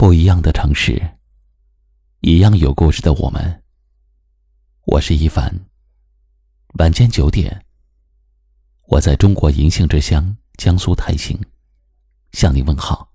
[0.00, 0.98] 不一样的城市，
[2.20, 3.62] 一样有故事的我们。
[4.86, 5.54] 我是一凡。
[6.78, 7.66] 晚间九点，
[8.86, 11.38] 我在中国银杏之乡江苏泰兴
[12.32, 13.10] 向你问好。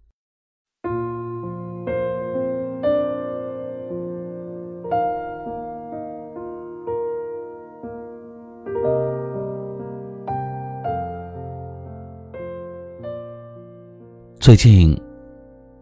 [14.40, 14.96] 最近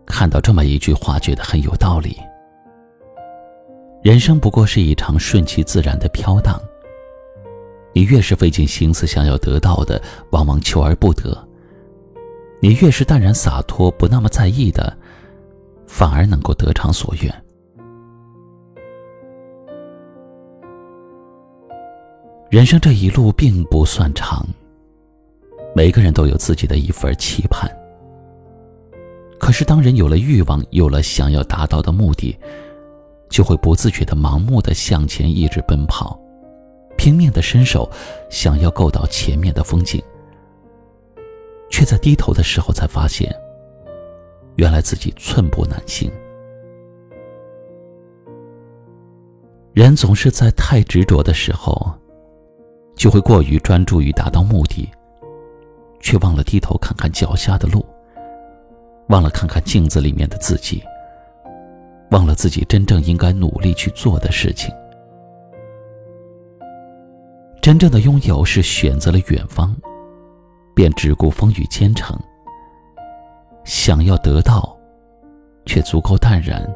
[0.06, 2.18] 看到这么一句话，觉得很有道理。
[4.02, 6.62] 人生不过是一场顺其自然的飘荡。
[7.94, 10.02] 你越是费尽心思想要得到的，
[10.32, 11.32] 往往求而不得；
[12.60, 14.98] 你越是淡然洒脱，不那么在意的，
[15.86, 17.44] 反而能够得偿所愿。
[22.50, 24.46] 人生这一路并不算长，
[25.76, 27.72] 每个人都有自己的一份期盼。
[29.54, 32.38] 是，当人有了欲望，有了想要达到的目的，
[33.30, 36.20] 就会不自觉的盲目的向前一直奔跑，
[36.98, 37.90] 拼命的伸手，
[38.30, 40.02] 想要够到前面的风景，
[41.70, 43.32] 却在低头的时候才发现，
[44.56, 46.12] 原来自己寸步难行。
[49.74, 51.94] 人总是在太执着的时候，
[52.96, 54.90] 就会过于专注于达到目的，
[56.00, 57.86] 却忘了低头看看脚下的路。
[59.14, 60.84] 忘了看看镜子里面的自己，
[62.10, 64.74] 忘了自己真正应该努力去做的事情。
[67.62, 69.72] 真正的拥有是选择了远方，
[70.74, 72.18] 便只顾风雨兼程；
[73.64, 74.76] 想要得到，
[75.68, 76.68] 却足够淡然，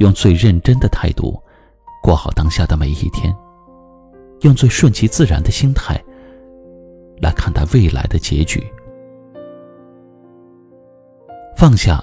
[0.00, 1.40] 用最认真的态度
[2.02, 3.32] 过好当下的每一天，
[4.40, 6.02] 用最顺其自然的心态
[7.20, 8.60] 来看待未来的结局。
[11.62, 12.02] 放下，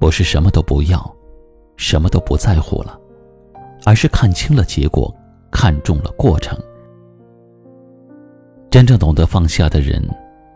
[0.00, 1.14] 不是什么都不要，
[1.76, 2.98] 什么都不在乎了，
[3.84, 5.14] 而是看清了结果，
[5.50, 6.58] 看重了过程。
[8.70, 10.02] 真正懂得放下的人，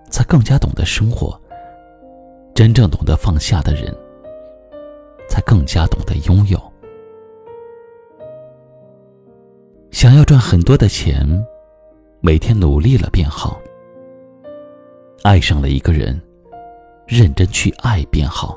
[0.09, 1.39] 才更加懂得生活。
[2.55, 3.95] 真正懂得放下的人，
[5.29, 6.59] 才更加懂得拥有。
[9.91, 11.29] 想要赚很多的钱，
[12.23, 13.61] 每天努力了便好。
[15.25, 16.19] 爱上了一个人。
[17.09, 18.55] 认真去爱便好。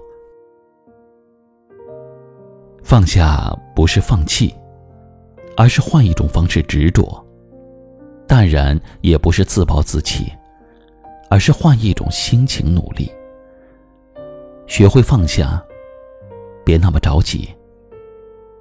[2.83, 4.53] 放下不是放弃，
[5.55, 7.03] 而是换一种方式执着；
[8.27, 10.29] 淡然也不是自暴自弃，
[11.29, 13.09] 而是换一种心情努力。
[14.67, 15.63] 学会放下，
[16.65, 17.49] 别那么着急。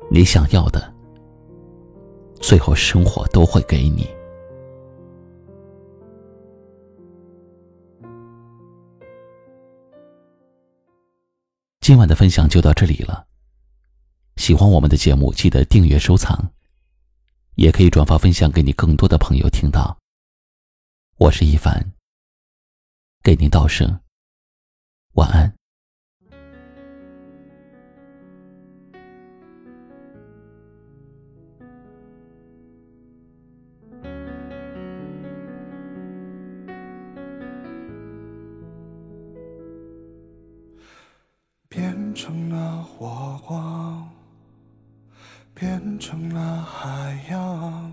[0.09, 0.93] 你想要的，
[2.41, 4.09] 最后生活都会给你。
[11.81, 13.27] 今晚的分享就到这里了。
[14.37, 16.53] 喜欢我们的节目，记得订阅收藏，
[17.57, 19.99] 也可以转发分享给你更多的朋友听到。
[21.17, 21.93] 我是一凡，
[23.23, 24.01] 给您道声
[25.15, 25.60] 晚安。
[42.23, 44.07] 成了火光，
[45.55, 47.91] 变成了海洋。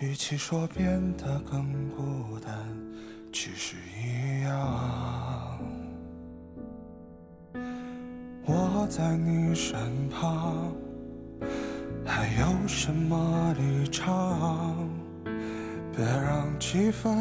[0.00, 2.52] 与其说变得更孤单，
[3.32, 5.60] 其实一样。
[8.44, 10.72] 我在你身旁，
[12.04, 14.88] 还有什么立场？
[15.94, 17.16] 别让气氛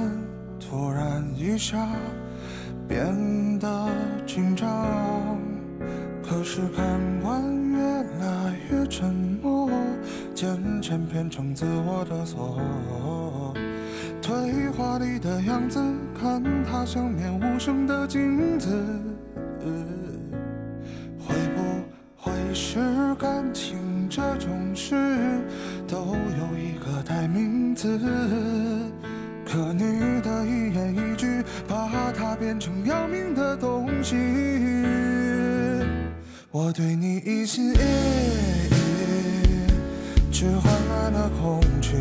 [0.59, 1.88] 突然一下
[2.88, 3.88] 变得
[4.25, 5.55] 紧张。
[6.48, 6.86] 是看
[7.22, 7.42] 惯
[7.72, 7.80] 越
[8.24, 9.12] 来越沉
[9.42, 9.68] 默，
[10.36, 12.62] 渐渐变成自我的锁。
[14.22, 15.82] 对话里的样子，
[16.14, 18.70] 看它像面无声的镜子。
[21.18, 21.82] 会不
[22.16, 22.78] 会是
[23.16, 24.96] 感情这种事，
[25.88, 28.00] 都有一个代名词？
[29.44, 34.16] 可你的一言一句，把它变成要命的东西。
[36.57, 37.78] 我对你一心一意，
[40.31, 41.97] 只换来了空气。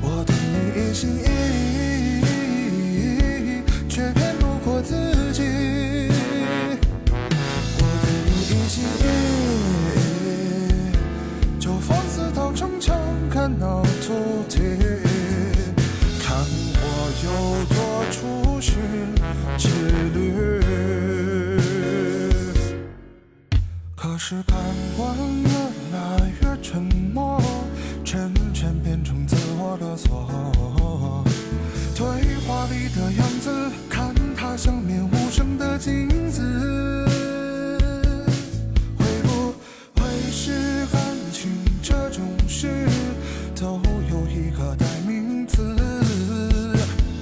[0.00, 1.31] 我对你一心一
[44.56, 45.56] 个代名词。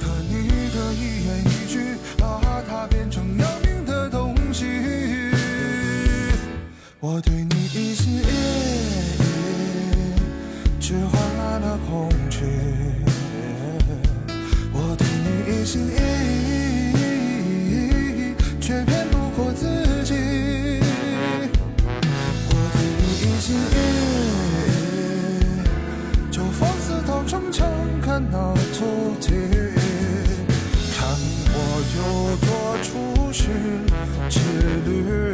[0.01, 4.67] 可你的一言一句，把它变成要命的东西。
[7.01, 8.23] 我对你一心一意，
[10.79, 12.45] 只换来了恐惧。
[14.73, 16.10] 我对你一心一。
[34.99, 35.30] her